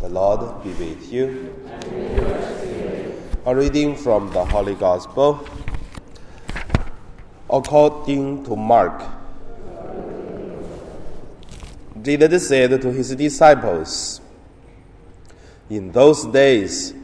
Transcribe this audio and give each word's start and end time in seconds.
The 0.00 0.08
Lord 0.08 0.64
be 0.64 0.70
with 0.70 1.12
you. 1.12 1.54
A 3.44 3.54
reading 3.54 3.94
from 3.94 4.32
the 4.32 4.42
Holy 4.46 4.74
Gospel 4.74 5.46
according 7.50 8.42
to 8.44 8.56
Mark. 8.56 9.02
Jesus 12.00 12.48
said 12.48 12.80
to 12.80 12.90
his 12.90 13.14
disciples, 13.14 14.22
In 15.68 15.92
those 15.92 16.24
days, 16.24 16.94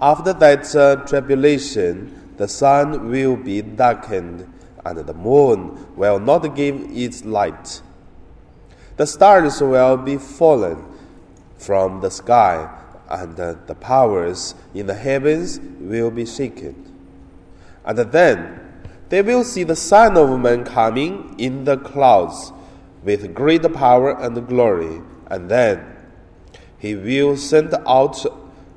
after 0.00 0.32
that 0.32 0.74
uh, 0.74 0.96
tribulation, 1.04 2.32
the 2.38 2.48
sun 2.48 3.10
will 3.10 3.36
be 3.36 3.60
darkened, 3.60 4.50
and 4.82 4.98
the 5.00 5.12
moon 5.12 5.94
will 5.94 6.18
not 6.18 6.56
give 6.56 6.80
its 6.88 7.22
light. 7.22 7.82
The 8.96 9.06
stars 9.06 9.60
will 9.60 9.98
be 9.98 10.16
fallen 10.16 10.95
from 11.58 12.00
the 12.00 12.10
sky, 12.10 12.68
and 13.08 13.36
the 13.36 13.76
powers 13.80 14.54
in 14.74 14.86
the 14.86 14.94
heavens 14.94 15.60
will 15.80 16.10
be 16.10 16.26
shaken. 16.26 16.92
And 17.84 17.98
then 17.98 18.60
they 19.08 19.22
will 19.22 19.44
see 19.44 19.62
the 19.62 19.76
Son 19.76 20.16
of 20.16 20.40
Man 20.40 20.64
coming 20.64 21.34
in 21.38 21.64
the 21.64 21.76
clouds 21.76 22.52
with 23.04 23.34
great 23.34 23.72
power 23.72 24.10
and 24.20 24.48
glory, 24.48 25.00
and 25.28 25.48
then 25.48 25.96
he 26.78 26.94
will 26.94 27.36
send 27.36 27.74
out 27.86 28.24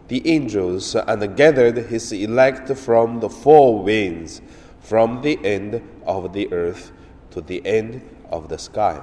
the 0.07 0.27
angels 0.27 0.95
and 0.95 1.35
gather 1.35 1.71
his 1.81 2.11
elect 2.11 2.75
from 2.77 3.19
the 3.19 3.29
four 3.29 3.83
winds, 3.83 4.41
from 4.79 5.21
the 5.21 5.39
end 5.43 5.81
of 6.05 6.33
the 6.33 6.51
earth 6.53 6.91
to 7.31 7.41
the 7.41 7.65
end 7.65 8.01
of 8.29 8.49
the 8.49 8.57
sky. 8.57 9.01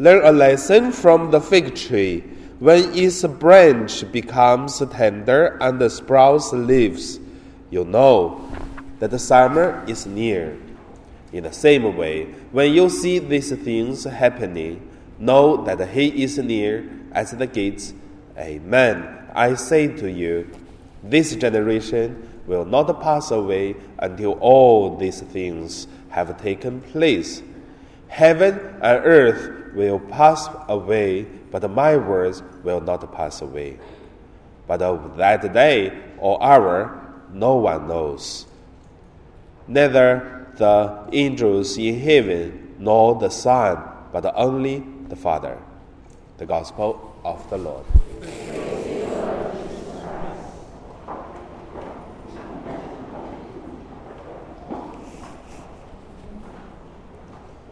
Learn 0.00 0.24
a 0.24 0.30
lesson 0.30 0.92
from 0.92 1.32
the 1.32 1.40
fig 1.40 1.74
tree. 1.74 2.20
When 2.60 2.94
its 2.94 3.24
branch 3.24 4.10
becomes 4.12 4.78
tender 4.90 5.58
and 5.60 5.80
the 5.80 5.90
sprouts 5.90 6.52
leaves, 6.52 7.18
you 7.70 7.84
know 7.84 8.48
that 9.00 9.10
the 9.10 9.18
summer 9.18 9.84
is 9.88 10.06
near. 10.06 10.56
In 11.32 11.42
the 11.42 11.52
same 11.52 11.96
way, 11.96 12.26
when 12.52 12.72
you 12.72 12.88
see 12.88 13.18
these 13.18 13.50
things 13.50 14.04
happening, 14.04 14.88
know 15.18 15.64
that 15.64 15.88
he 15.90 16.22
is 16.22 16.38
near 16.38 16.88
at 17.12 17.36
the 17.36 17.46
gates. 17.46 17.92
Amen. 18.36 19.26
I 19.34 19.54
say 19.54 19.88
to 19.88 20.10
you, 20.10 20.48
this 21.02 21.34
generation 21.34 22.42
will 22.46 22.64
not 22.64 23.02
pass 23.02 23.32
away 23.32 23.74
until 23.98 24.32
all 24.40 24.96
these 24.96 25.20
things 25.20 25.88
have 26.10 26.40
taken 26.40 26.80
place. 26.82 27.42
Heaven 28.08 28.58
and 28.80 29.04
earth 29.04 29.67
will 29.78 30.00
pass 30.00 30.48
away, 30.68 31.22
but 31.22 31.70
my 31.70 31.96
words 31.96 32.42
will 32.64 32.80
not 32.80 33.00
pass 33.14 33.40
away. 33.40 33.78
But 34.66 34.82
of 34.82 35.16
that 35.16 35.52
day 35.54 35.96
or 36.18 36.42
hour, 36.42 37.00
no 37.32 37.54
one 37.54 37.86
knows. 37.88 38.46
Neither 39.68 40.48
the 40.56 41.08
angels 41.12 41.78
in 41.78 42.00
heaven 42.00 42.74
nor 42.78 43.14
the 43.14 43.30
Son, 43.30 43.78
but 44.12 44.30
only 44.34 44.84
the 45.08 45.16
Father. 45.16 45.56
The 46.38 46.46
Gospel 46.46 47.14
of 47.24 47.48
the 47.48 47.58
Lord. 47.58 47.84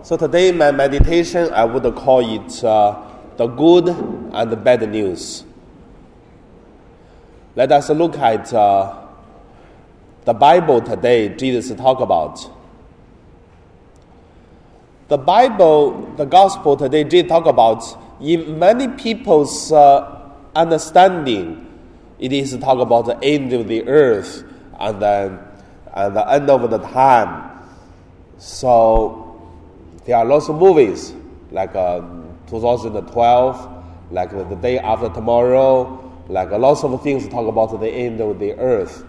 So 0.07 0.17
today, 0.17 0.53
my 0.53 0.71
meditation, 0.71 1.53
I 1.53 1.65
would 1.65 1.83
call 1.97 2.21
it 2.21 2.63
uh, 2.63 2.97
the 3.37 3.49
good 3.49 3.89
and 3.89 4.53
the 4.53 4.55
bad 4.55 4.89
news. 4.89 5.43
Let 7.57 7.73
us 7.73 7.91
look 7.91 8.17
at 8.17 8.55
uh, 8.55 9.05
the 10.25 10.33
Bible 10.33 10.81
today. 10.81 11.31
Jesus 11.31 11.77
talk 11.77 11.99
about 11.99 12.49
the 15.09 15.19
Bible, 15.19 16.15
the 16.15 16.25
Gospel 16.25 16.77
today. 16.77 17.03
Jesus 17.03 17.29
talk 17.29 17.47
about 17.47 17.83
in 18.21 18.61
many 18.61 18.87
people's 18.87 19.73
uh, 19.73 20.31
understanding, 20.55 21.67
it 22.21 22.33
is 22.33 22.57
talk 22.59 22.79
about 22.79 23.07
the 23.07 23.19
end 23.25 23.53
of 23.53 23.67
the 23.67 23.83
earth 23.89 24.45
and 24.79 25.03
then 25.03 25.41
and 25.93 26.15
the 26.15 26.31
end 26.31 26.49
of 26.49 26.71
the 26.71 26.79
time. 26.79 27.51
So 28.39 29.26
there 30.07 30.17
are 30.17 30.25
lots 30.25 30.49
of 30.49 30.57
movies 30.57 31.13
like 31.51 31.75
uh, 31.75 32.01
2012, 32.49 33.85
like 34.13 34.31
the 34.31 34.57
day 34.57 34.79
after 34.79 35.09
tomorrow, 35.09 36.03
like 36.29 36.51
uh, 36.53 36.59
lots 36.59 36.85
of 36.85 37.03
things 37.03 37.29
talk 37.29 37.47
about 37.49 37.79
the 37.81 37.89
end 37.89 38.21
of 38.21 38.39
the 38.39 38.53
earth. 38.55 39.05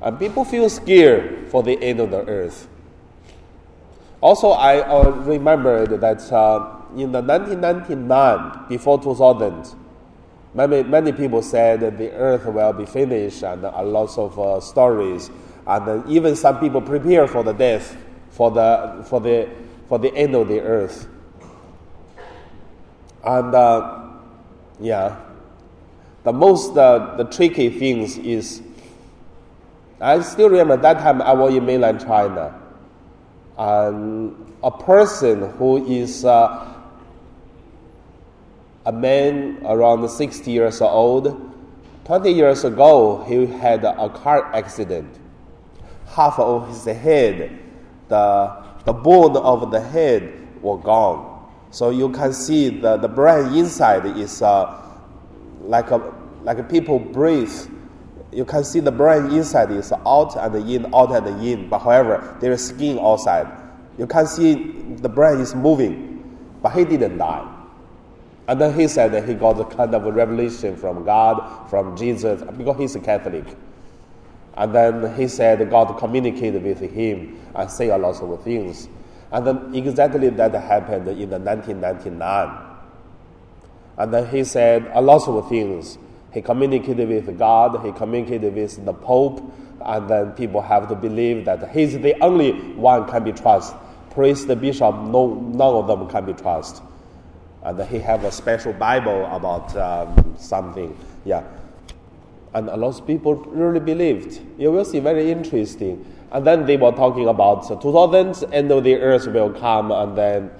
And 0.00 0.18
people 0.18 0.44
feel 0.44 0.70
scared 0.70 1.50
for 1.50 1.62
the 1.62 1.80
end 1.82 2.00
of 2.00 2.10
the 2.12 2.24
earth. 2.26 2.68
Also, 4.20 4.50
I 4.50 4.80
uh, 4.80 5.10
remembered 5.10 6.00
that 6.00 6.32
uh, 6.32 6.76
in 6.96 7.10
the 7.10 7.22
1999, 7.22 8.68
before 8.68 9.02
2000, 9.02 9.74
many, 10.54 10.82
many 10.84 11.12
people 11.12 11.42
said 11.42 11.80
that 11.80 11.98
the 11.98 12.12
earth 12.12 12.44
will 12.46 12.72
be 12.72 12.86
finished 12.86 13.42
and 13.42 13.64
a 13.64 13.82
lots 13.82 14.16
of 14.16 14.38
uh, 14.38 14.60
stories. 14.60 15.30
And 15.66 16.08
even 16.08 16.36
some 16.36 16.60
people 16.60 16.80
prepare 16.80 17.26
for 17.26 17.42
the 17.42 17.52
death, 17.52 17.96
for 18.30 18.50
the, 18.50 19.04
for 19.08 19.20
the 19.20 19.48
for 19.90 19.98
the 19.98 20.14
end 20.14 20.36
of 20.36 20.46
the 20.46 20.60
earth. 20.60 21.08
And 23.24 23.52
uh, 23.52 24.08
yeah, 24.78 25.18
the 26.22 26.32
most 26.32 26.76
uh, 26.76 27.16
the 27.16 27.24
tricky 27.24 27.68
things 27.70 28.16
is 28.16 28.62
I 30.00 30.20
still 30.20 30.48
remember 30.48 30.76
that 30.76 31.00
time 31.00 31.20
I 31.20 31.32
was 31.32 31.52
in 31.54 31.66
mainland 31.66 32.00
China, 32.00 32.54
and 33.58 34.54
a 34.62 34.70
person 34.70 35.50
who 35.58 35.84
is 35.84 36.24
uh, 36.24 36.72
a 38.86 38.92
man 38.92 39.58
around 39.64 40.08
60 40.08 40.50
years 40.52 40.80
old, 40.80 41.52
20 42.04 42.30
years 42.30 42.62
ago 42.62 43.24
he 43.26 43.44
had 43.44 43.84
a 43.84 44.08
car 44.08 44.54
accident. 44.54 45.18
Half 46.06 46.38
of 46.38 46.68
his 46.68 46.84
head, 46.84 47.58
the 48.08 48.59
the 48.84 48.92
bone 48.92 49.36
of 49.36 49.70
the 49.70 49.80
head 49.80 50.32
were 50.62 50.78
gone. 50.78 51.48
So 51.70 51.90
you 51.90 52.10
can 52.10 52.32
see 52.32 52.68
the, 52.68 52.96
the 52.96 53.08
brain 53.08 53.54
inside 53.54 54.04
is 54.18 54.42
uh, 54.42 54.82
like, 55.62 55.90
a, 55.90 56.12
like 56.42 56.68
people 56.68 56.98
breathe. 56.98 57.52
You 58.32 58.44
can 58.44 58.64
see 58.64 58.80
the 58.80 58.92
brain 58.92 59.26
inside 59.26 59.70
is 59.70 59.92
out 59.92 60.36
and 60.36 60.68
in, 60.68 60.92
out 60.94 61.12
and 61.12 61.44
in. 61.44 61.68
But 61.68 61.80
however, 61.80 62.36
there 62.40 62.52
is 62.52 62.66
skin 62.66 62.98
outside. 62.98 63.46
You 63.98 64.06
can 64.06 64.26
see 64.26 64.72
the 64.96 65.08
brain 65.08 65.40
is 65.40 65.54
moving, 65.54 66.38
but 66.62 66.70
he 66.70 66.84
didn't 66.84 67.18
die. 67.18 67.56
And 68.48 68.60
then 68.60 68.78
he 68.78 68.88
said 68.88 69.12
that 69.12 69.28
he 69.28 69.34
got 69.34 69.60
a 69.60 69.64
kind 69.64 69.94
of 69.94 70.06
a 70.06 70.12
revelation 70.12 70.76
from 70.76 71.04
God, 71.04 71.68
from 71.70 71.96
Jesus, 71.96 72.42
because 72.56 72.78
he's 72.78 72.96
a 72.96 73.00
Catholic. 73.00 73.44
And 74.56 74.74
then 74.74 75.14
he 75.14 75.28
said 75.28 75.68
God 75.70 75.96
communicated 75.98 76.62
with 76.62 76.80
him 76.80 77.40
and 77.54 77.70
say 77.70 77.88
a 77.88 77.98
lot 77.98 78.20
of 78.20 78.42
things. 78.42 78.88
And 79.32 79.46
then 79.46 79.74
exactly 79.74 80.28
that 80.28 80.52
happened 80.54 81.06
in 81.08 81.30
the 81.30 81.38
1999. 81.38 82.66
And 83.98 84.14
then 84.14 84.28
he 84.28 84.44
said 84.44 84.90
a 84.92 85.00
lot 85.00 85.28
of 85.28 85.48
things. 85.48 85.98
He 86.32 86.42
communicated 86.42 87.08
with 87.08 87.38
God, 87.38 87.84
he 87.84 87.92
communicated 87.92 88.54
with 88.54 88.84
the 88.84 88.92
Pope, 88.92 89.42
and 89.84 90.08
then 90.08 90.32
people 90.32 90.60
have 90.60 90.88
to 90.88 90.94
believe 90.94 91.44
that 91.44 91.70
he's 91.70 91.98
the 91.98 92.20
only 92.22 92.52
one 92.74 93.08
can 93.08 93.24
be 93.24 93.32
trusted. 93.32 93.78
Priest, 94.10 94.48
the 94.48 94.56
bishop, 94.56 94.94
no, 94.96 95.34
none 95.34 95.74
of 95.74 95.86
them 95.86 96.08
can 96.08 96.24
be 96.26 96.32
trusted. 96.32 96.84
And 97.62 97.80
he 97.88 97.98
have 97.98 98.24
a 98.24 98.32
special 98.32 98.72
Bible 98.72 99.26
about 99.26 99.76
um, 99.76 100.34
something. 100.38 100.96
Yeah 101.24 101.42
and 102.54 102.68
a 102.68 102.76
lot 102.76 102.98
of 102.98 103.06
people 103.06 103.34
really 103.34 103.80
believed. 103.80 104.40
You 104.58 104.72
will 104.72 104.84
see 104.84 104.98
very 104.98 105.30
interesting. 105.30 106.04
And 106.32 106.46
then 106.46 106.66
they 106.66 106.76
were 106.76 106.92
talking 106.92 107.28
about 107.28 107.68
the 107.68 107.76
2000 107.76 108.52
end 108.52 108.70
of 108.70 108.84
the 108.84 108.96
earth 108.96 109.26
will 109.26 109.52
come, 109.52 109.90
and 109.90 110.16
then 110.16 110.50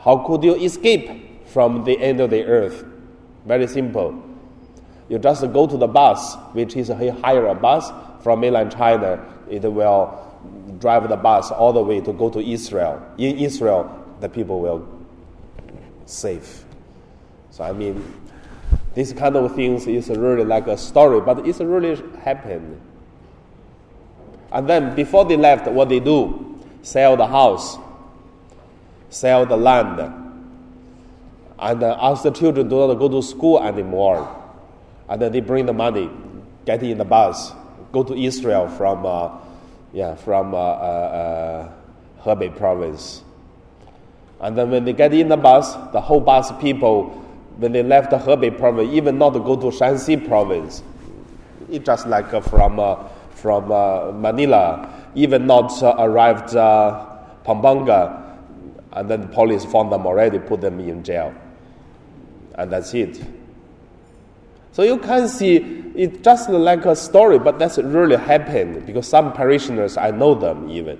how 0.00 0.18
could 0.18 0.44
you 0.44 0.54
escape 0.54 1.46
from 1.46 1.84
the 1.84 1.98
end 1.98 2.20
of 2.20 2.30
the 2.30 2.44
earth? 2.44 2.84
Very 3.46 3.66
simple. 3.66 4.22
You 5.08 5.18
just 5.18 5.40
go 5.52 5.66
to 5.66 5.76
the 5.76 5.86
bus, 5.86 6.36
which 6.52 6.76
is 6.76 6.88
he 6.88 7.08
hire 7.08 7.46
a 7.46 7.54
bus 7.54 7.90
from 8.22 8.40
mainland 8.40 8.72
China. 8.72 9.24
It 9.50 9.62
will 9.62 10.20
drive 10.78 11.08
the 11.08 11.16
bus 11.16 11.50
all 11.50 11.72
the 11.72 11.82
way 11.82 12.00
to 12.00 12.12
go 12.12 12.30
to 12.30 12.40
Israel. 12.40 13.02
In 13.18 13.38
Israel, 13.38 14.04
the 14.20 14.28
people 14.28 14.60
will 14.60 14.86
safe. 16.06 16.64
So 17.50 17.64
I 17.64 17.72
mean, 17.72 18.02
this 18.94 19.12
kind 19.12 19.36
of 19.36 19.54
things 19.54 19.86
is 19.86 20.08
really 20.08 20.44
like 20.44 20.66
a 20.68 20.76
story, 20.78 21.20
but 21.20 21.46
it's 21.46 21.60
really 21.60 22.00
happened. 22.20 22.80
And 24.52 24.68
then 24.68 24.94
before 24.94 25.24
they 25.24 25.36
left, 25.36 25.66
what 25.66 25.88
they 25.88 25.98
do? 25.98 26.60
Sell 26.82 27.16
the 27.16 27.26
house, 27.26 27.76
sell 29.10 29.46
the 29.46 29.56
land, 29.56 29.98
and 31.58 31.82
uh, 31.82 31.98
ask 32.00 32.22
the 32.22 32.30
children 32.30 32.68
do 32.68 32.86
not 32.86 32.94
go 32.94 33.08
to 33.08 33.22
school 33.22 33.60
anymore. 33.60 34.42
And 35.08 35.20
then 35.20 35.32
they 35.32 35.40
bring 35.40 35.66
the 35.66 35.72
money, 35.72 36.08
get 36.64 36.82
in 36.82 36.98
the 36.98 37.04
bus, 37.04 37.52
go 37.90 38.04
to 38.04 38.14
Israel 38.14 38.68
from, 38.68 39.04
uh, 39.06 39.38
yeah, 39.92 40.14
from 40.14 40.54
uh, 40.54 40.58
uh, 40.58 41.70
uh, 42.20 42.22
Hebei 42.22 42.56
province. 42.56 43.22
And 44.40 44.56
then 44.58 44.70
when 44.70 44.84
they 44.84 44.92
get 44.92 45.14
in 45.14 45.28
the 45.28 45.36
bus, 45.36 45.74
the 45.92 46.00
whole 46.00 46.20
bus 46.20 46.52
people, 46.60 47.23
when 47.56 47.72
they 47.72 47.82
left 47.82 48.10
the 48.10 48.18
Hebei 48.18 48.58
province, 48.58 48.90
even 48.92 49.18
not 49.18 49.30
go 49.30 49.56
to 49.56 49.66
Shanxi 49.66 50.26
province, 50.26 50.82
it 51.70 51.84
just 51.84 52.06
like 52.06 52.32
uh, 52.34 52.40
from, 52.40 52.80
uh, 52.80 52.96
from 53.30 53.70
uh, 53.70 54.12
Manila, 54.12 55.10
even 55.14 55.46
not 55.46 55.72
arrived 55.82 56.50
Pampanga, 57.44 58.38
and 58.92 59.10
then 59.10 59.22
the 59.22 59.26
police 59.28 59.64
found 59.64 59.92
them 59.92 60.06
already, 60.06 60.38
put 60.38 60.60
them 60.60 60.80
in 60.80 61.02
jail. 61.02 61.34
And 62.56 62.72
that's 62.72 62.94
it. 62.94 63.20
So 64.72 64.82
you 64.82 64.98
can 64.98 65.28
see 65.28 65.56
it's 65.94 66.18
just 66.18 66.48
like 66.50 66.84
a 66.84 66.96
story, 66.96 67.38
but 67.38 67.58
that's 67.58 67.78
really 67.78 68.16
happened 68.16 68.86
because 68.86 69.06
some 69.06 69.32
parishioners, 69.32 69.96
I 69.96 70.10
know 70.10 70.34
them 70.34 70.68
even. 70.70 70.98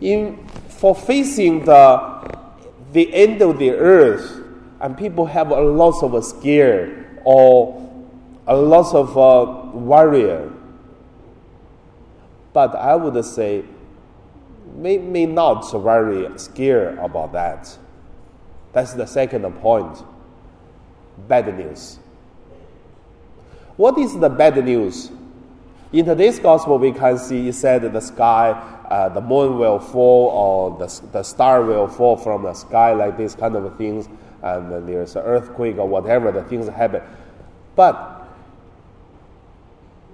In, 0.00 0.46
for 0.68 0.94
facing 0.94 1.64
the, 1.64 2.33
the 2.94 3.12
end 3.12 3.42
of 3.42 3.58
the 3.58 3.72
earth, 3.72 4.40
and 4.80 4.96
people 4.96 5.26
have 5.26 5.50
a 5.50 5.60
lot 5.60 6.02
of 6.02 6.14
a 6.14 6.22
scare 6.22 7.20
or 7.24 7.80
a 8.46 8.56
lot 8.56 8.94
of 8.94 9.18
uh, 9.18 9.76
worry. 9.76 10.50
But 12.52 12.76
I 12.76 12.94
would 12.94 13.22
say, 13.24 13.64
may, 14.76 14.98
may 14.98 15.26
not 15.26 15.70
very 15.72 16.38
scared 16.38 16.98
about 16.98 17.32
that. 17.32 17.76
That's 18.72 18.92
the 18.94 19.06
second 19.06 19.42
point. 19.60 20.04
Bad 21.26 21.56
news. 21.58 21.98
What 23.76 23.98
is 23.98 24.16
the 24.18 24.28
bad 24.28 24.64
news? 24.64 25.10
In 25.94 26.04
today's 26.04 26.40
gospel, 26.40 26.76
we 26.76 26.90
can 26.90 27.16
see 27.18 27.46
it 27.46 27.52
said 27.52 27.82
the 27.92 28.00
sky, 28.00 28.50
uh, 28.90 29.10
the 29.10 29.20
moon 29.20 29.60
will 29.60 29.78
fall, 29.78 30.26
or 30.26 30.76
the, 30.76 31.02
the 31.12 31.22
star 31.22 31.62
will 31.62 31.86
fall 31.86 32.16
from 32.16 32.42
the 32.42 32.52
sky, 32.52 32.92
like 32.92 33.16
these 33.16 33.36
kind 33.36 33.54
of 33.54 33.78
things, 33.78 34.08
and 34.42 34.72
then 34.72 34.86
there's 34.86 35.14
an 35.14 35.22
earthquake 35.22 35.78
or 35.78 35.86
whatever, 35.86 36.32
the 36.32 36.42
things 36.42 36.66
happen. 36.66 37.00
But 37.76 38.26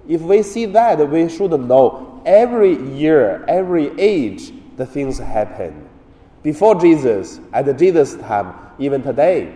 if 0.07 0.21
we 0.21 0.43
see 0.43 0.67
that, 0.67 0.99
we 1.09 1.27
should 1.27 1.59
know 1.59 2.21
every 2.27 2.75
year, 2.93 3.43
every 3.47 3.99
age, 3.99 4.53
the 4.77 4.85
things 4.85 5.17
happen. 5.17 5.89
Before 6.43 6.79
Jesus, 6.79 7.39
at 7.53 7.75
Jesus' 7.79 8.17
time, 8.17 8.53
even 8.77 9.01
today. 9.01 9.51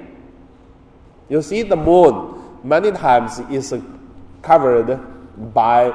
You 1.29 1.43
see, 1.43 1.61
the 1.61 1.75
moon 1.75 2.41
many 2.63 2.89
times 2.89 3.37
is 3.51 3.75
covered 4.41 4.99
by 5.53 5.93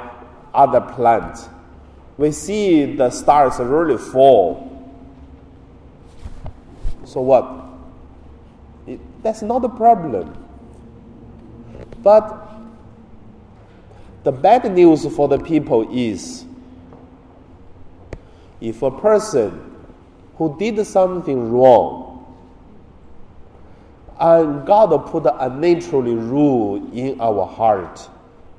other 0.55 0.81
planets. 0.81 1.49
We 2.17 2.33
see 2.33 2.97
the 2.97 3.11
stars 3.11 3.59
really 3.59 3.97
fall. 3.97 4.67
So 7.05 7.21
what? 7.21 7.65
It, 8.87 9.01
that's 9.23 9.43
not 9.43 9.65
a 9.65 9.69
problem. 9.69 10.37
But 12.03 12.49
the 14.23 14.33
bad 14.33 14.71
news 14.73 15.07
for 15.15 15.29
the 15.29 15.39
people 15.39 15.89
is 15.97 16.45
if 18.61 18.83
a 18.83 18.91
person 18.91 19.77
who 20.37 20.59
did 20.59 20.85
something 20.87 21.51
wrong, 21.51 22.07
and 24.19 24.67
God 24.67 24.91
put 25.07 25.25
a 25.25 25.49
naturally 25.49 26.15
rule 26.15 26.93
in 26.93 27.19
our 27.21 27.47
heart, 27.47 28.07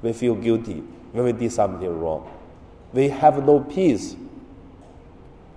we 0.01 0.13
feel 0.13 0.33
guilty 0.33 0.83
when 1.11 1.25
we 1.25 1.31
did 1.31 1.51
something 1.51 1.99
wrong. 1.99 2.29
We 2.93 3.09
have 3.09 3.45
no 3.45 3.59
peace. 3.61 4.15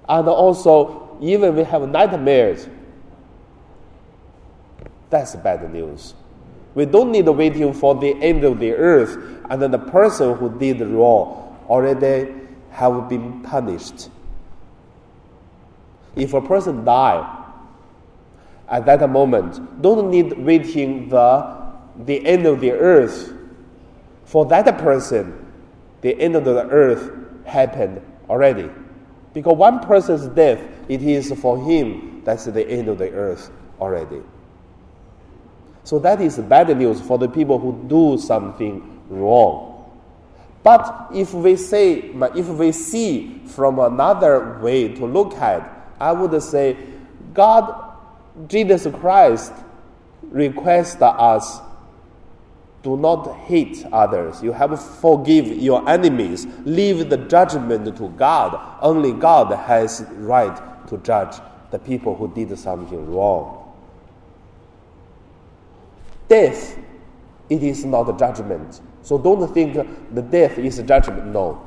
And 0.09 0.29
also, 0.29 1.17
even 1.21 1.57
we 1.57 1.65
have 1.65 1.89
nightmares. 1.89 2.69
That's 5.11 5.37
bad 5.37 5.73
news. 5.73 6.15
We 6.75 6.87
don't 6.87 7.13
need 7.13 7.29
waiting 7.29 7.73
for 7.73 7.95
the 7.95 8.21
end 8.21 8.45
of 8.45 8.59
the 8.59 8.73
earth 8.73 9.17
and 9.49 9.63
then 9.63 9.71
the 9.71 9.79
person 9.79 10.37
who 10.37 10.59
did 10.59 10.81
wrong 10.81 11.57
already 11.69 12.33
have 12.71 13.09
been 13.09 13.43
punished. 13.43 14.09
If 16.17 16.35
a 16.35 16.41
person 16.41 16.85
die 16.85 17.43
at 18.69 18.87
that 18.87 19.09
moment, 19.09 19.83
don't 19.83 20.11
need 20.11 20.37
waiting 20.39 21.09
the, 21.09 21.73
the 22.05 22.25
end 22.27 22.47
of 22.47 22.61
the 22.61 22.73
earth. 22.73 23.33
For 24.25 24.45
that 24.47 24.79
person, 24.79 25.44
the 26.05 26.21
end 26.21 26.37
of 26.37 26.45
the 26.45 26.69
earth 26.69 27.11
happened 27.47 27.99
already. 28.29 28.69
Because 29.33 29.57
one 29.57 29.81
person's 29.81 30.27
death, 30.29 30.61
it 30.87 31.03
is 31.03 31.33
for 31.41 31.57
him, 31.57 32.21
that's 32.25 32.45
the 32.45 32.69
end 32.69 32.89
of 32.89 32.99
the 32.99 33.11
earth 33.11 33.51
already. 33.81 34.21
So 35.83 35.99
that 36.01 36.21
is 36.21 36.39
bad 36.39 36.77
news 36.77 37.01
for 37.01 37.17
the 37.17 37.27
people 37.27 37.59
who 37.59 37.89
do 37.89 38.19
something 38.19 39.03
wrong. 39.09 39.91
But 40.63 41.09
if 41.15 41.33
we 41.33 41.57
say, 41.57 42.11
if 42.37 42.49
we 42.49 42.73
see 42.73 43.41
from 43.47 43.79
another 43.79 44.59
way 44.61 44.95
to 44.95 45.07
look 45.07 45.33
at 45.37 45.71
I 45.99 46.13
would 46.13 46.43
say 46.43 46.77
God, 47.33 47.95
Jesus 48.47 48.87
Christ, 49.01 49.55
requests 50.23 51.01
us 51.01 51.61
do 52.85 52.99
not 52.99 53.35
hate 53.47 53.85
others. 53.93 54.43
You 54.43 54.53
have 54.53 54.71
to 54.71 54.77
forgive 54.77 55.47
your 55.47 55.89
enemies. 55.89 56.47
Leave 56.67 57.09
the 57.09 57.17
judgment 57.17 57.97
to 57.97 58.09
God. 58.11 58.79
Only 58.83 59.13
God 59.13 59.51
has 59.57 60.05
right 60.13 60.87
to 60.89 60.99
judge 60.99 61.41
the 61.71 61.79
people 61.79 62.15
who 62.15 62.29
did 62.33 62.57
something 62.59 63.11
wrong. 63.11 63.73
Death, 66.29 66.79
it 67.49 67.63
is 67.63 67.87
not 67.87 68.09
a 68.11 68.19
judgment. 68.19 68.83
So 69.01 69.17
don't 69.17 69.53
think 69.55 69.75
the 70.15 70.23
death 70.23 70.59
is 70.59 70.79
a 70.79 70.83
judgment. 70.83 71.27
No. 71.27 71.67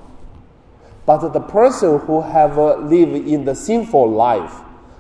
But 1.08 1.30
the 1.30 1.40
person 1.40 2.00
who 2.00 2.22
have 2.22 2.60
uh, 2.60 2.76
lived 2.78 3.28
in 3.28 3.44
the 3.44 3.56
sinful 3.56 4.12
life, 4.12 4.54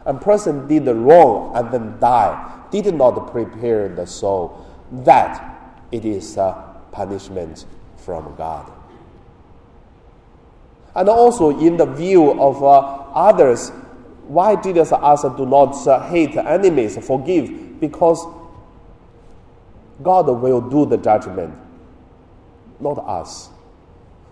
a 0.05 0.15
person 0.15 0.67
did 0.67 0.87
wrong 0.87 1.55
and 1.55 1.71
then 1.71 1.99
die, 1.99 2.63
did 2.71 2.91
not 2.95 3.31
prepare 3.31 3.89
the 3.89 4.07
soul, 4.07 4.65
that 4.91 5.56
it 5.91 6.05
is 6.05 6.37
a 6.37 6.75
punishment 6.91 7.65
from 7.97 8.35
God. 8.35 8.71
And 10.95 11.09
also 11.09 11.57
in 11.59 11.77
the 11.77 11.85
view 11.85 12.31
of 12.41 12.63
uh, 12.63 12.79
others, 13.13 13.69
why 14.27 14.55
Jesus 14.55 14.91
asked 14.91 15.37
do 15.37 15.45
not 15.45 15.75
uh, 15.87 16.07
hate 16.09 16.35
enemies, 16.35 16.97
forgive? 17.05 17.79
Because 17.79 18.25
God 20.01 20.27
will 20.27 20.61
do 20.61 20.85
the 20.85 20.97
judgment, 20.97 21.55
not 22.79 22.97
us. 22.99 23.49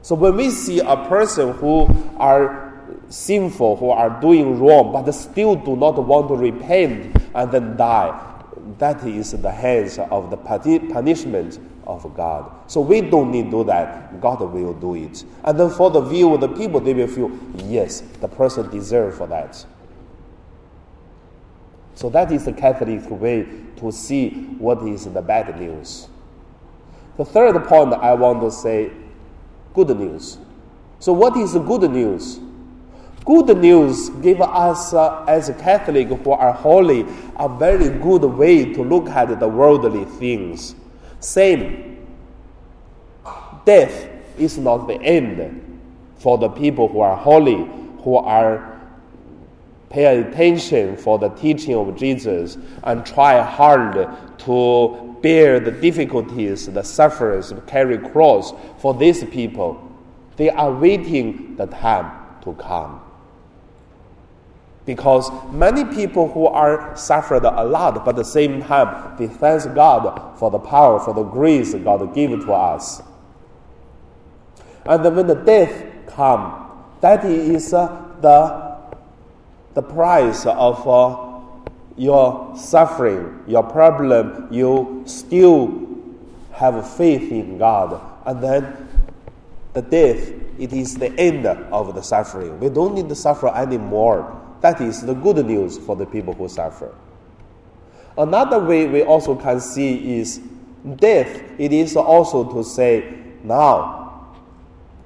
So 0.02 0.16
when 0.16 0.36
we 0.36 0.52
see 0.52 0.80
a 0.80 0.98
person 1.08 1.54
who 1.54 1.88
are 2.18 2.74
sinful, 3.10 3.78
who 3.78 3.90
are 3.90 4.20
doing 4.22 4.60
wrong, 4.60 4.92
but 4.92 5.12
still 5.12 5.56
do 5.56 5.76
not 5.76 6.04
want 6.04 6.28
to 6.28 6.36
repent 6.36 7.16
and 7.34 7.52
then 7.52 7.78
die, 7.78 8.35
that 8.78 9.04
is 9.06 9.32
the 9.32 9.52
hands 9.52 10.00
of 10.00 10.30
the 10.30 10.38
punishment 10.38 11.60
of 11.86 12.16
God. 12.16 12.52
So 12.68 12.82
we 12.82 13.02
don't 13.02 13.32
need 13.32 13.46
to 13.46 13.52
do 13.52 13.64
that. 13.66 14.20
God 14.22 14.42
will 14.42 14.74
do 14.74 14.96
it. 14.96 15.24
And 15.44 15.60
then 15.60 15.70
for 15.70 15.92
the 15.92 16.02
view 16.02 16.34
of 16.34 16.42
the 16.42 16.48
people, 16.48 16.80
they 16.80 16.94
will 16.94 17.08
feel, 17.08 17.32
yes, 17.56 18.02
the 18.22 18.28
person 18.28 18.70
deserves 18.70 19.18
for 19.18 19.28
that. 19.28 19.66
So 21.96 22.10
that 22.10 22.32
is 22.32 22.46
the 22.46 22.54
Catholic 22.54 23.10
way 23.10 23.48
to 23.78 23.92
see 23.92 24.30
what 24.58 24.82
is 24.88 25.06
the 25.06 25.22
bad 25.22 25.60
news. 25.60 26.10
The 27.18 27.26
third 27.26 27.64
point 27.66 27.94
I 27.94 28.14
want 28.14 28.42
to 28.42 28.52
say 28.52 28.92
good 29.74 29.98
news. 29.98 30.38
So, 31.00 31.14
what 31.14 31.38
is 31.38 31.54
the 31.54 31.60
good 31.60 31.90
news? 31.92 32.40
Good 33.26 33.58
news 33.58 34.10
give 34.22 34.40
us, 34.40 34.94
uh, 34.94 35.26
as 35.28 35.52
Catholic 35.60 36.10
who 36.10 36.32
are 36.32 36.54
holy, 36.54 37.08
a 37.38 37.50
very 37.50 37.90
good 37.90 38.24
way 38.24 38.72
to 38.72 38.84
look 38.84 39.10
at 39.10 39.40
the 39.40 39.48
worldly 39.48 40.06
things. 40.06 40.76
Same, 41.20 42.06
death 43.66 44.08
is 44.38 44.60
not 44.60 44.88
the 44.88 45.02
end 45.02 45.82
for 46.18 46.38
the 46.38 46.50
people 46.50 46.88
who 46.88 47.00
are 47.00 47.18
holy, 47.18 47.68
who 48.04 48.16
are 48.16 48.80
pay 49.90 50.20
attention 50.20 50.96
for 50.96 51.18
the 51.18 51.30
teaching 51.30 51.74
of 51.74 51.96
Jesus 51.96 52.58
and 52.84 53.06
try 53.06 53.42
hard 53.42 54.08
to 54.38 55.18
bear 55.22 55.60
the 55.60 55.72
difficulties, 55.72 56.68
the 56.68 56.84
sufferings, 56.84 57.52
carry 57.66 57.98
cross 57.98 58.54
for 58.78 58.94
these 58.94 59.24
people. 59.24 59.82
They 60.36 60.52
are 60.52 60.72
waiting 60.72 61.56
the 61.56 61.66
time 61.66 62.12
to 62.44 62.54
come. 62.54 63.02
Because 64.86 65.32
many 65.52 65.84
people 65.84 66.32
who 66.32 66.46
are 66.46 66.96
suffered 66.96 67.44
a 67.44 67.64
lot, 67.64 68.06
but 68.06 68.10
at 68.10 68.16
the 68.18 68.24
same 68.24 68.62
time, 68.62 69.18
they 69.18 69.28
thank 69.28 69.74
God 69.74 70.38
for 70.38 70.52
the 70.52 70.60
power, 70.60 71.00
for 71.00 71.14
the 71.14 71.24
grace 71.24 71.74
God 71.74 72.14
gave 72.14 72.30
to 72.30 72.54
us. 72.54 73.02
And 74.86 75.16
when 75.16 75.26
the 75.26 75.36
death 75.36 75.84
come, 76.08 76.84
that 77.02 77.26
is 77.26 77.74
uh, 77.74 77.88
the, 78.22 78.78
the 79.74 79.82
price 79.82 80.46
of 80.46 80.88
uh, 80.88 81.26
your 81.98 82.56
suffering, 82.56 83.44
your 83.48 83.64
problem. 83.64 84.48
You 84.52 85.04
still 85.06 85.88
have 86.52 86.90
faith 86.96 87.32
in 87.32 87.58
God. 87.58 88.00
And 88.26 88.44
then 88.44 88.88
the 89.74 89.82
death, 89.82 90.32
it 90.60 90.72
is 90.72 90.96
the 90.96 91.12
end 91.20 91.48
of 91.48 91.96
the 91.96 92.02
suffering. 92.02 92.60
We 92.60 92.70
don't 92.70 92.94
need 92.94 93.10
to 93.10 93.16
suffer 93.16 93.48
anymore. 93.50 94.42
That 94.62 94.82
is 94.82 95.02
the 95.02 95.14
good 95.14 95.46
news 95.46 95.78
for 95.78 95.96
the 95.96 96.06
people 96.06 96.34
who 96.34 96.48
suffer. 96.48 96.94
Another 98.18 98.60
way 98.60 98.88
we 98.88 99.04
also 99.04 99.36
can 99.36 99.60
see 99.60 100.18
is 100.20 100.40
death. 100.96 101.42
It 101.58 101.74
is 101.74 101.96
also 101.96 102.44
to 102.54 102.64
say, 102.64 103.22
now 103.44 104.36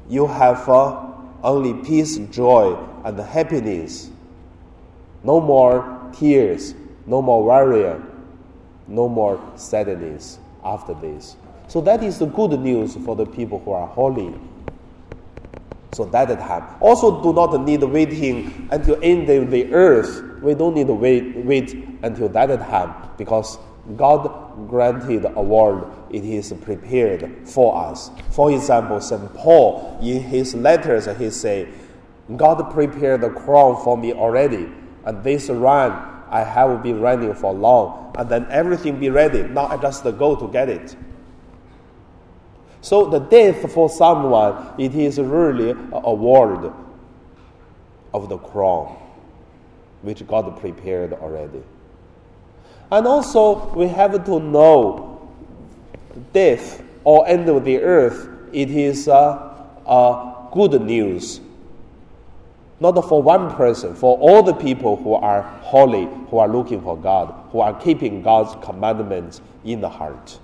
you 0.08 0.28
have 0.28 0.68
uh, 0.70 1.08
only 1.44 1.74
peace, 1.86 2.18
joy, 2.32 2.78
and 3.04 3.20
happiness. 3.20 4.10
No 5.24 5.40
more 5.42 6.12
tears, 6.14 6.74
no 7.06 7.22
more 7.22 7.44
worry, 7.44 8.00
no 8.88 9.10
more 9.10 9.42
sadness 9.56 10.40
after 10.64 10.94
this. 10.94 11.36
So 11.68 11.82
that 11.82 12.04
is 12.04 12.20
the 12.20 12.26
good 12.26 12.60
news 12.60 12.96
for 12.96 13.16
the 13.16 13.26
people 13.26 13.60
who 13.60 13.72
are 13.72 13.88
holy. 13.88 14.34
So 15.94 16.06
that 16.06 16.28
time. 16.40 16.78
Also 16.80 17.22
do 17.24 17.34
not 17.34 17.60
need 17.62 17.84
waiting 17.84 18.68
until 18.72 19.00
end 19.02 19.30
of 19.30 19.50
the 19.50 19.74
earth. 19.74 20.24
We 20.42 20.54
don't 20.54 20.76
need 20.76 20.88
to 20.88 20.94
wait, 20.94 21.36
wait 21.38 21.74
until 22.04 22.30
that 22.30 22.48
time 22.48 23.10
because 23.18 23.58
God 23.98 24.68
granted 24.70 25.26
a 25.26 25.42
world 25.42 25.92
it 26.12 26.24
is 26.24 26.54
prepared 26.62 27.48
for 27.48 27.76
us. 27.76 28.12
For 28.32 28.52
example, 28.52 29.02
St. 29.02 29.34
Paul 29.34 30.00
in 30.02 30.22
his 30.22 30.54
letters 30.56 31.08
he 31.18 31.30
say, 31.30 31.68
God 32.36 32.72
prepared 32.72 33.22
the 33.22 33.30
crown 33.30 33.82
for 33.84 33.98
me 33.98 34.14
already, 34.14 34.70
and 35.06 35.24
this 35.24 35.50
run 35.50 35.92
I 36.30 36.44
have 36.44 36.84
been 36.84 37.02
running 37.02 37.34
for 37.34 37.54
long, 37.54 38.14
and 38.18 38.30
then 38.30 38.46
everything 38.52 39.00
be 39.00 39.10
ready. 39.10 39.44
Now 39.44 39.66
I 39.66 39.78
just 39.78 40.04
go 40.04 40.36
to 40.36 40.48
get 40.48 40.70
it. 40.70 40.96
So 42.82 43.06
the 43.06 43.20
death 43.20 43.72
for 43.72 43.90
someone, 43.90 44.74
it 44.78 44.96
is 44.96 45.20
really 45.20 45.72
a 45.72 46.02
award 46.04 46.72
of 48.14 48.30
the 48.30 48.38
crown, 48.38 48.96
which 50.02 50.26
God 50.26 50.58
prepared 50.60 51.14
already. 51.14 51.62
And 52.92 53.06
also, 53.06 53.74
we 53.76 53.88
have 53.88 54.26
to 54.26 54.40
know 54.40 55.30
death 56.34 56.82
or 57.04 57.28
end 57.28 57.48
of 57.50 57.64
the 57.64 57.80
earth, 57.82 58.30
it 58.52 58.72
is 58.72 59.08
a, 59.08 59.68
a 59.86 60.48
good 60.52 60.82
news. 60.82 61.42
Not 62.80 62.94
for 63.08 63.22
one 63.22 63.54
person, 63.56 63.94
for 63.94 64.18
all 64.18 64.42
the 64.42 64.54
people 64.54 64.96
who 64.96 65.14
are 65.14 65.42
holy, 65.42 66.06
who 66.30 66.38
are 66.38 66.48
looking 66.48 66.82
for 66.82 66.98
God, 66.98 67.34
who 67.52 67.60
are 67.60 67.74
keeping 67.80 68.22
God's 68.22 68.56
commandments 68.66 69.42
in 69.66 69.82
the 69.82 69.90
heart. 69.90 70.40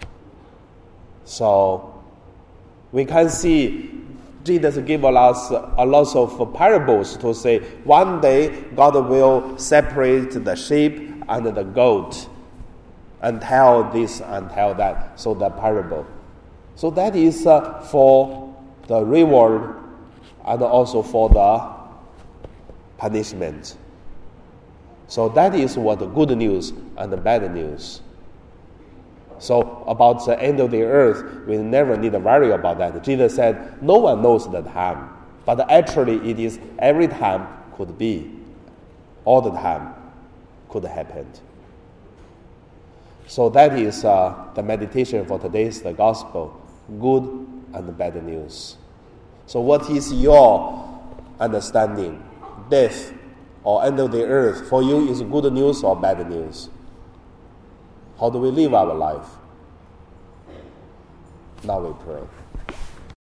So, 1.24 1.95
we 2.96 3.04
can 3.04 3.30
see 3.30 3.92
Jesus 4.46 4.78
gave 4.78 5.04
us 5.04 5.50
a 5.50 5.86
lot 5.86 6.16
of 6.16 6.54
parables 6.54 7.18
to 7.18 7.34
say 7.36 7.60
one 7.84 8.22
day 8.22 8.62
God 8.74 8.96
will 9.10 9.58
separate 9.58 10.32
the 10.32 10.56
sheep 10.56 11.22
and 11.28 11.46
the 11.46 11.64
goat 11.64 12.30
and 13.20 13.42
tell 13.42 13.92
this 13.92 14.22
and 14.22 14.50
tell 14.50 14.74
that. 14.76 15.20
So 15.20 15.34
the 15.34 15.50
parable. 15.50 16.08
So 16.76 16.90
that 16.92 17.18
is 17.18 17.46
uh, 17.46 17.82
for 17.82 18.56
the 18.88 19.04
reward 19.04 19.76
and 20.46 20.62
also 20.62 21.02
for 21.04 21.28
the 21.28 21.76
punishment. 22.98 23.76
So 25.08 25.28
that 25.30 25.54
is 25.54 25.78
what 25.78 26.00
the 26.00 26.08
good 26.08 26.30
news 26.38 26.72
and 26.96 27.12
the 27.12 27.18
bad 27.18 27.54
news. 27.54 28.00
So 29.46 29.84
about 29.88 30.26
the 30.26 30.42
end 30.42 30.60
of 30.60 30.72
the 30.72 30.82
earth, 30.82 31.46
we 31.48 31.58
never 31.58 31.96
need 31.96 32.14
to 32.14 32.20
worry 32.20 32.52
about 32.52 32.80
that. 32.80 33.04
Jesus 33.04 33.36
said, 33.36 33.82
no 33.82 33.98
one 34.00 34.22
knows 34.22 34.50
the 34.52 34.62
time. 34.62 35.10
But 35.46 35.70
actually 35.70 36.30
it 36.30 36.40
is 36.40 36.60
every 36.80 37.08
time 37.08 37.48
could 37.76 37.98
be. 37.98 38.32
All 39.24 39.42
the 39.42 39.52
time 39.52 39.94
could 40.70 40.84
happen. 40.86 41.32
So 43.28 43.50
that 43.50 43.78
is 43.78 44.04
uh, 44.04 44.50
the 44.56 44.64
meditation 44.64 45.26
for 45.26 45.40
today's 45.40 45.82
the 45.82 45.94
gospel, 45.94 46.60
good 47.00 47.24
and 47.74 47.98
bad 47.98 48.24
news. 48.24 48.78
So 49.46 49.62
what 49.62 49.90
is 49.90 50.12
your 50.12 51.04
understanding? 51.40 52.24
Death 52.70 53.14
or 53.64 53.84
end 53.84 54.00
of 54.00 54.12
the 54.12 54.24
earth 54.24 54.70
for 54.70 54.82
you 54.82 55.08
is 55.10 55.22
good 55.22 55.52
news 55.54 55.84
or 55.84 55.96
bad 55.96 56.28
news? 56.30 56.70
How 58.20 58.30
do 58.30 58.38
we 58.38 58.50
live 58.50 58.74
our 58.74 58.94
life? 58.94 59.28
Now 61.64 61.80
we 61.80 61.94
pray. 62.04 62.45